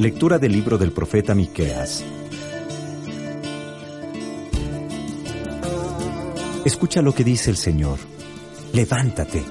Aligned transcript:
Lectura 0.00 0.38
del 0.38 0.52
libro 0.52 0.78
del 0.78 0.92
profeta 0.92 1.34
Miqueas. 1.34 2.02
Escucha 6.64 7.02
lo 7.02 7.14
que 7.14 7.22
dice 7.22 7.50
el 7.50 7.58
Señor. 7.58 7.98
Levántate, 8.72 9.44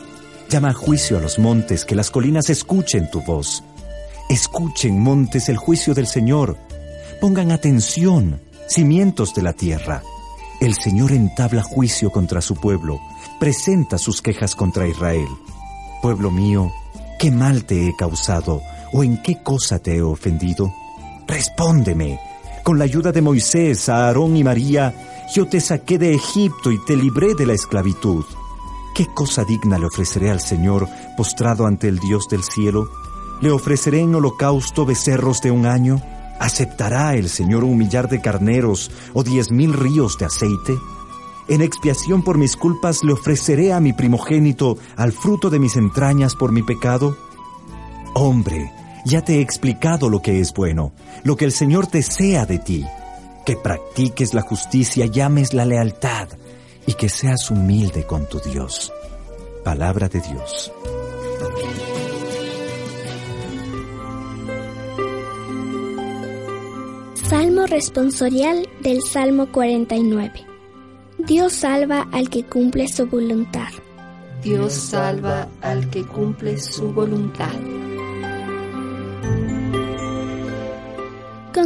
llama 0.49 0.69
a 0.69 0.73
juicio 0.73 1.19
a 1.19 1.21
los 1.21 1.37
montes, 1.37 1.85
que 1.85 1.93
las 1.93 2.09
colinas 2.09 2.49
escuchen 2.49 3.11
tu 3.11 3.21
voz. 3.21 3.63
Escuchen, 4.27 4.99
montes, 4.99 5.49
el 5.49 5.57
juicio 5.57 5.93
del 5.93 6.07
Señor. 6.07 6.57
Pongan 7.21 7.51
atención, 7.51 8.41
cimientos 8.67 9.35
de 9.35 9.43
la 9.43 9.53
tierra. 9.53 10.01
El 10.59 10.73
Señor 10.73 11.11
entabla 11.11 11.61
juicio 11.61 12.09
contra 12.09 12.41
su 12.41 12.55
pueblo, 12.55 12.99
presenta 13.39 13.99
sus 13.99 14.23
quejas 14.23 14.55
contra 14.55 14.87
Israel. 14.87 15.29
Pueblo 16.01 16.31
mío, 16.31 16.71
¿qué 17.19 17.29
mal 17.29 17.65
te 17.65 17.87
he 17.87 17.95
causado? 17.95 18.63
¿O 18.91 19.03
en 19.03 19.21
qué 19.21 19.41
cosa 19.43 19.79
te 19.79 19.97
he 19.97 20.01
ofendido? 20.01 20.73
Respóndeme. 21.27 22.19
Con 22.63 22.79
la 22.79 22.85
ayuda 22.85 23.11
de 23.11 23.21
Moisés, 23.21 23.87
Aarón 23.89 24.35
y 24.35 24.43
María, 24.43 24.93
yo 25.33 25.47
te 25.47 25.61
saqué 25.61 25.97
de 25.97 26.13
Egipto 26.15 26.71
y 26.71 26.83
te 26.85 26.95
libré 26.95 27.35
de 27.35 27.45
la 27.45 27.53
esclavitud. 27.53 28.25
¿Qué 28.95 29.07
cosa 29.13 29.43
digna 29.43 29.77
le 29.77 29.85
ofreceré 29.85 30.29
al 30.31 30.41
Señor 30.41 30.87
postrado 31.15 31.65
ante 31.65 31.87
el 31.87 31.99
Dios 31.99 32.27
del 32.29 32.43
cielo? 32.43 32.89
¿Le 33.41 33.51
ofreceré 33.51 34.01
en 34.01 34.15
holocausto 34.15 34.85
becerros 34.85 35.41
de 35.41 35.51
un 35.51 35.65
año? 35.65 36.01
¿Aceptará 36.39 37.15
el 37.15 37.29
Señor 37.29 37.63
un 37.63 37.77
millar 37.77 38.09
de 38.09 38.21
carneros 38.21 38.91
o 39.13 39.23
diez 39.23 39.51
mil 39.51 39.73
ríos 39.73 40.17
de 40.17 40.25
aceite? 40.25 40.77
En 41.47 41.61
expiación 41.61 42.23
por 42.23 42.37
mis 42.37 42.57
culpas 42.57 43.03
le 43.03 43.13
ofreceré 43.13 43.71
a 43.71 43.79
mi 43.79 43.93
primogénito 43.93 44.77
al 44.97 45.11
fruto 45.11 45.49
de 45.49 45.59
mis 45.59 45.77
entrañas 45.77 46.35
por 46.35 46.51
mi 46.51 46.63
pecado. 46.63 47.15
Hombre, 48.21 48.73
ya 49.05 49.21
te 49.21 49.37
he 49.37 49.41
explicado 49.41 50.09
lo 50.09 50.21
que 50.21 50.41
es 50.41 50.51
bueno, 50.53 50.91
lo 51.23 51.37
que 51.37 51.45
el 51.45 51.53
Señor 51.53 51.89
desea 51.89 52.45
de 52.45 52.59
ti, 52.59 52.85
que 53.45 53.55
practiques 53.55 54.33
la 54.33 54.41
justicia, 54.41 55.05
llames 55.05 55.53
la 55.53 55.63
lealtad 55.63 56.27
y 56.85 56.95
que 56.95 57.07
seas 57.07 57.49
humilde 57.49 58.03
con 58.03 58.27
tu 58.27 58.39
Dios. 58.39 58.91
Palabra 59.63 60.09
de 60.09 60.19
Dios. 60.19 60.69
Salmo 67.29 67.67
responsorial 67.67 68.67
del 68.81 69.01
Salmo 69.01 69.49
49. 69.49 70.45
Dios 71.19 71.53
salva 71.53 72.09
al 72.11 72.29
que 72.29 72.43
cumple 72.43 72.89
su 72.89 73.07
voluntad. 73.07 73.69
Dios 74.43 74.73
salva 74.73 75.47
al 75.61 75.89
que 75.89 76.03
cumple 76.03 76.57
su 76.57 76.91
voluntad. 76.91 77.55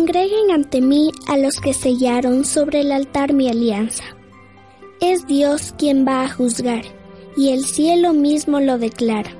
Congreguen 0.03 0.51
ante 0.51 0.81
mí 0.81 1.11
a 1.29 1.37
los 1.37 1.61
que 1.61 1.73
sellaron 1.73 2.43
sobre 2.43 2.81
el 2.81 2.91
altar 2.91 3.31
mi 3.31 3.47
alianza. 3.47 4.03
Es 4.99 5.25
Dios 5.27 5.73
quien 5.77 6.05
va 6.05 6.23
a 6.23 6.29
juzgar, 6.29 6.83
y 7.37 7.51
el 7.51 7.63
cielo 7.63 8.11
mismo 8.11 8.59
lo 8.59 8.77
declara. 8.77 9.31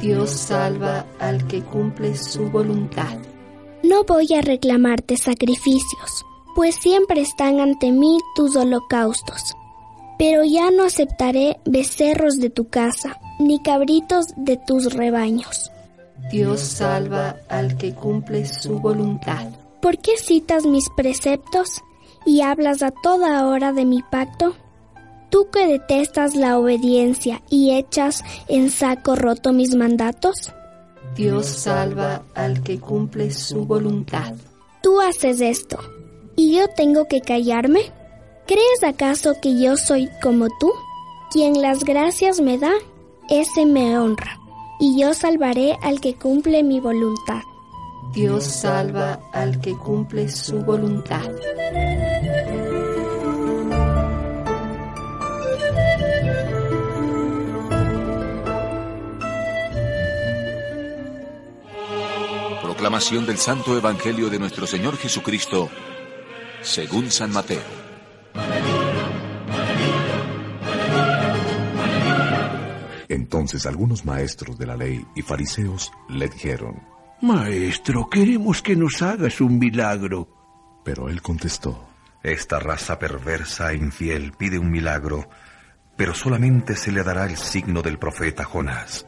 Dios 0.00 0.30
salva 0.30 1.06
al 1.20 1.46
que 1.46 1.62
cumple 1.62 2.16
su 2.16 2.50
voluntad. 2.50 3.18
No 3.84 4.02
voy 4.02 4.34
a 4.34 4.40
reclamarte 4.40 5.16
sacrificios, 5.16 6.26
pues 6.56 6.74
siempre 6.74 7.20
están 7.20 7.60
ante 7.60 7.92
mí 7.92 8.18
tus 8.34 8.56
holocaustos. 8.56 9.54
Pero 10.18 10.42
ya 10.42 10.72
no 10.72 10.86
aceptaré 10.86 11.60
becerros 11.66 12.40
de 12.40 12.50
tu 12.50 12.68
casa, 12.68 13.20
ni 13.38 13.62
cabritos 13.62 14.26
de 14.36 14.56
tus 14.56 14.92
rebaños. 14.92 15.70
Dios 16.32 16.58
salva 16.58 17.36
al 17.48 17.76
que 17.76 17.94
cumple 17.94 18.44
su 18.44 18.80
voluntad. 18.80 19.46
¿Por 19.80 19.98
qué 19.98 20.16
citas 20.18 20.66
mis 20.66 20.90
preceptos 20.90 21.82
y 22.26 22.42
hablas 22.42 22.82
a 22.82 22.90
toda 22.90 23.46
hora 23.46 23.72
de 23.72 23.84
mi 23.84 24.02
pacto? 24.02 24.54
Tú 25.30 25.48
que 25.50 25.66
detestas 25.66 26.34
la 26.34 26.58
obediencia 26.58 27.40
y 27.48 27.76
echas 27.76 28.22
en 28.48 28.70
saco 28.70 29.16
roto 29.16 29.52
mis 29.52 29.74
mandatos. 29.74 30.52
Dios 31.14 31.46
salva 31.46 32.22
al 32.34 32.62
que 32.62 32.78
cumple 32.78 33.30
su 33.30 33.64
voluntad. 33.64 34.34
Tú 34.82 35.00
haces 35.00 35.40
esto, 35.40 35.78
¿y 36.36 36.56
yo 36.56 36.68
tengo 36.68 37.06
que 37.06 37.20
callarme? 37.20 37.80
¿Crees 38.46 38.82
acaso 38.82 39.34
que 39.40 39.60
yo 39.60 39.76
soy 39.76 40.08
como 40.22 40.48
tú? 40.58 40.72
Quien 41.30 41.62
las 41.62 41.84
gracias 41.84 42.40
me 42.40 42.58
da, 42.58 42.72
ese 43.28 43.66
me 43.66 43.98
honra, 43.98 44.40
y 44.80 45.00
yo 45.00 45.14
salvaré 45.14 45.76
al 45.82 46.00
que 46.00 46.14
cumple 46.14 46.62
mi 46.62 46.80
voluntad. 46.80 47.42
Dios 48.12 48.44
salva 48.44 49.20
al 49.32 49.60
que 49.60 49.76
cumple 49.76 50.28
su 50.28 50.64
voluntad. 50.64 51.30
Proclamación 62.62 63.26
del 63.26 63.38
Santo 63.38 63.76
Evangelio 63.76 64.28
de 64.28 64.40
nuestro 64.40 64.66
Señor 64.66 64.96
Jesucristo, 64.96 65.68
según 66.62 67.12
San 67.12 67.30
Mateo. 67.30 67.62
Entonces 73.08 73.66
algunos 73.66 74.04
maestros 74.04 74.58
de 74.58 74.66
la 74.66 74.76
ley 74.76 75.06
y 75.14 75.22
fariseos 75.22 75.92
le 76.08 76.28
dijeron, 76.28 76.82
Maestro, 77.22 78.08
queremos 78.08 78.62
que 78.62 78.74
nos 78.74 79.02
hagas 79.02 79.42
un 79.42 79.58
milagro. 79.58 80.26
Pero 80.84 81.10
él 81.10 81.20
contestó, 81.20 81.86
Esta 82.22 82.58
raza 82.58 82.98
perversa 82.98 83.72
e 83.72 83.76
infiel 83.76 84.32
pide 84.32 84.58
un 84.58 84.70
milagro, 84.70 85.28
pero 85.96 86.14
solamente 86.14 86.76
se 86.76 86.92
le 86.92 87.02
dará 87.02 87.26
el 87.26 87.36
signo 87.36 87.82
del 87.82 87.98
profeta 87.98 88.44
Jonás. 88.44 89.06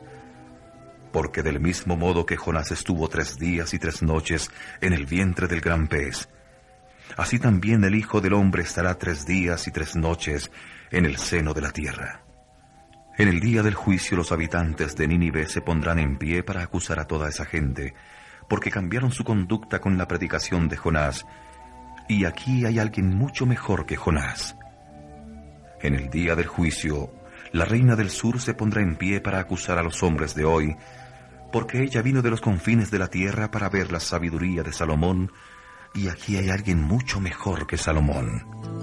Porque 1.10 1.42
del 1.42 1.58
mismo 1.58 1.96
modo 1.96 2.26
que 2.26 2.36
Jonás 2.36 2.70
estuvo 2.70 3.08
tres 3.08 3.38
días 3.38 3.72
y 3.72 3.78
tres 3.78 4.02
noches 4.02 4.50
en 4.82 4.92
el 4.92 5.06
vientre 5.06 5.48
del 5.48 5.62
gran 5.62 5.88
pez, 5.88 6.28
así 7.16 7.38
también 7.38 7.82
el 7.84 7.94
Hijo 7.94 8.20
del 8.20 8.34
Hombre 8.34 8.62
estará 8.62 8.98
tres 8.98 9.24
días 9.24 9.66
y 9.66 9.70
tres 9.70 9.96
noches 9.96 10.50
en 10.90 11.06
el 11.06 11.16
seno 11.16 11.54
de 11.54 11.60
la 11.62 11.70
tierra. 11.70 12.22
En 13.18 13.28
el 13.28 13.40
día 13.40 13.62
del 13.62 13.74
juicio 13.74 14.16
los 14.16 14.32
habitantes 14.32 14.96
de 14.96 15.06
Nínive 15.06 15.46
se 15.46 15.60
pondrán 15.60 15.98
en 15.98 16.16
pie 16.16 16.42
para 16.42 16.62
acusar 16.62 16.98
a 16.98 17.06
toda 17.06 17.28
esa 17.28 17.44
gente, 17.44 17.94
porque 18.48 18.70
cambiaron 18.70 19.12
su 19.12 19.22
conducta 19.22 19.80
con 19.80 19.98
la 19.98 20.08
predicación 20.08 20.68
de 20.68 20.78
Jonás, 20.78 21.26
y 22.08 22.24
aquí 22.24 22.64
hay 22.64 22.78
alguien 22.78 23.14
mucho 23.14 23.44
mejor 23.44 23.84
que 23.84 23.96
Jonás. 23.96 24.56
En 25.82 25.94
el 25.94 26.08
día 26.08 26.34
del 26.34 26.46
juicio, 26.46 27.12
la 27.52 27.66
reina 27.66 27.96
del 27.96 28.08
sur 28.08 28.40
se 28.40 28.54
pondrá 28.54 28.81
en 28.81 28.96
pie 28.96 29.20
para 29.20 29.40
acusar 29.40 29.78
a 29.78 29.82
los 29.82 30.02
hombres 30.02 30.34
de 30.34 30.46
hoy, 30.46 30.75
porque 31.52 31.82
ella 31.82 32.00
vino 32.00 32.22
de 32.22 32.31
los 32.31 32.40
confines 32.40 32.90
de 32.90 32.98
la 32.98 33.08
tierra 33.08 33.50
para 33.50 33.69
ver 33.69 33.92
la 33.92 34.00
sabiduría 34.00 34.62
de 34.62 34.72
Salomón, 34.72 35.31
y 35.94 36.08
aquí 36.08 36.38
hay 36.38 36.48
alguien 36.48 36.81
mucho 36.81 37.20
mejor 37.20 37.66
que 37.66 37.76
Salomón. 37.76 38.81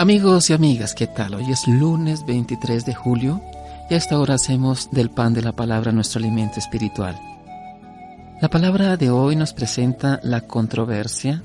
Amigos 0.00 0.48
y 0.48 0.54
amigas, 0.54 0.94
¿qué 0.94 1.06
tal? 1.06 1.34
Hoy 1.34 1.52
es 1.52 1.68
lunes 1.68 2.24
23 2.24 2.86
de 2.86 2.94
julio 2.94 3.42
y 3.90 3.92
a 3.92 3.98
esta 3.98 4.18
hora 4.18 4.36
hacemos 4.36 4.88
del 4.90 5.10
pan 5.10 5.34
de 5.34 5.42
la 5.42 5.52
palabra 5.52 5.92
nuestro 5.92 6.20
alimento 6.20 6.58
espiritual. 6.58 7.20
La 8.40 8.48
palabra 8.48 8.96
de 8.96 9.10
hoy 9.10 9.36
nos 9.36 9.52
presenta 9.52 10.18
la 10.22 10.40
controversia 10.40 11.42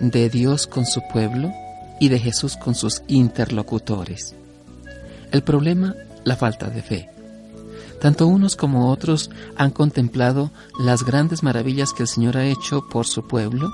de 0.00 0.30
Dios 0.30 0.66
con 0.66 0.86
su 0.86 1.02
pueblo 1.12 1.52
y 2.00 2.08
de 2.08 2.18
Jesús 2.18 2.56
con 2.56 2.74
sus 2.74 3.02
interlocutores. 3.08 4.34
El 5.30 5.42
problema, 5.42 5.94
la 6.24 6.36
falta 6.36 6.70
de 6.70 6.80
fe. 6.80 7.10
Tanto 8.00 8.26
unos 8.26 8.56
como 8.56 8.90
otros 8.90 9.28
han 9.54 9.70
contemplado 9.70 10.50
las 10.80 11.04
grandes 11.04 11.42
maravillas 11.42 11.92
que 11.92 12.04
el 12.04 12.08
Señor 12.08 12.38
ha 12.38 12.46
hecho 12.46 12.88
por 12.88 13.06
su 13.06 13.28
pueblo 13.28 13.70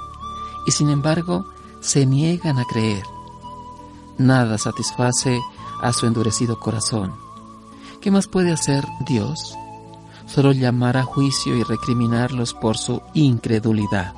y 0.67 0.73
sin 0.73 0.91
embargo 0.91 1.47
se 1.81 2.05
niegan 2.05 2.59
a 2.59 2.65
creer 2.65 3.05
nada 4.19 4.59
satisface 4.59 5.41
a 5.83 5.93
su 5.93 6.07
endurecido 6.07 6.59
corazón. 6.59 7.15
¿Qué 8.01 8.11
más 8.11 8.27
puede 8.27 8.53
hacer 8.53 8.85
Dios? 9.07 9.57
Solo 10.27 10.53
llamar 10.53 10.97
a 10.97 11.05
juicio 11.05 11.57
y 11.57 11.63
recriminarlos 11.63 12.55
por 12.55 12.77
su 12.77 13.01
incredulidad. 13.15 14.13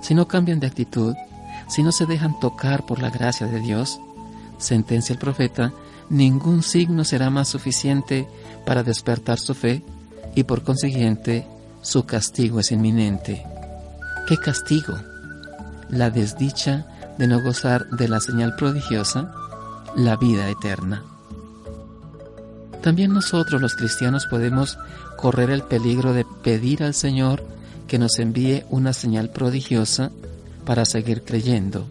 Si 0.00 0.14
no 0.14 0.28
cambian 0.28 0.60
de 0.60 0.66
actitud, 0.66 1.14
si 1.68 1.82
no 1.82 1.92
se 1.92 2.06
dejan 2.06 2.38
tocar 2.38 2.86
por 2.86 3.00
la 3.00 3.10
gracia 3.10 3.46
de 3.46 3.60
Dios, 3.60 4.00
sentencia 4.58 5.12
el 5.12 5.18
profeta, 5.18 5.72
ningún 6.10 6.62
signo 6.62 7.04
será 7.04 7.30
más 7.30 7.48
suficiente 7.48 8.28
para 8.66 8.82
despertar 8.82 9.38
su 9.38 9.54
fe 9.54 9.82
y 10.34 10.44
por 10.44 10.62
consiguiente 10.62 11.46
su 11.82 12.04
castigo 12.06 12.60
es 12.60 12.72
inminente. 12.72 13.44
¿Qué 14.26 14.36
castigo? 14.36 14.94
La 15.88 16.10
desdicha 16.10 16.86
de 17.18 17.26
no 17.26 17.40
gozar 17.40 17.88
de 17.90 18.08
la 18.08 18.20
señal 18.20 18.54
prodigiosa, 18.56 19.32
la 19.96 20.16
vida 20.16 20.48
eterna. 20.48 21.02
También 22.82 23.14
nosotros 23.14 23.62
los 23.62 23.76
cristianos 23.76 24.26
podemos 24.26 24.78
correr 25.16 25.50
el 25.50 25.62
peligro 25.62 26.12
de 26.12 26.26
pedir 26.42 26.82
al 26.82 26.94
Señor 26.94 27.42
que 27.86 27.98
nos 27.98 28.18
envíe 28.18 28.64
una 28.68 28.92
señal 28.92 29.30
prodigiosa 29.30 30.10
para 30.66 30.84
seguir 30.84 31.22
creyendo. 31.24 31.86